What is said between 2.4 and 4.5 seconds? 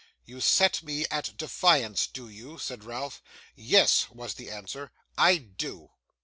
said Ralph. 'Yes,' was the